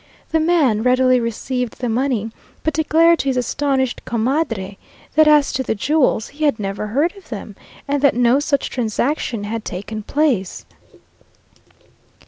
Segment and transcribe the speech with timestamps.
[0.31, 2.31] The man readily received the money,
[2.63, 4.79] but declared to his astonished comadre,
[5.13, 7.55] that as to the jewels, he had never heard of them,
[7.87, 10.65] and that no such transaction had taken place.